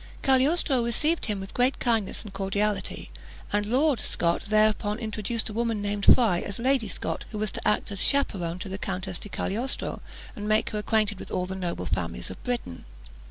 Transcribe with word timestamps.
Cagliostro 0.23 0.83
received 0.83 1.25
him 1.27 1.39
with 1.39 1.53
great 1.53 1.77
kindness 1.77 2.23
and 2.23 2.33
cordiality; 2.33 3.11
and 3.53 3.67
"Lord" 3.67 3.99
Scot 3.99 4.41
thereupon 4.45 4.97
introduced 4.97 5.47
a 5.49 5.53
woman 5.53 5.79
named 5.79 6.05
Fry 6.07 6.39
as 6.41 6.57
Lady 6.57 6.89
Scot, 6.89 7.23
who 7.29 7.37
was 7.37 7.51
to 7.51 7.67
act 7.67 7.91
as 7.91 7.99
chaperone 8.01 8.57
to 8.57 8.67
the 8.67 8.79
Countess 8.79 9.19
di 9.19 9.29
Cagliostro, 9.29 10.01
and 10.35 10.47
make 10.49 10.71
her 10.71 10.79
acquainted 10.79 11.19
with 11.19 11.29
all 11.29 11.45
the 11.45 11.53
noble 11.53 11.85
families 11.85 12.31
of 12.31 12.43
Britain. 12.43 12.85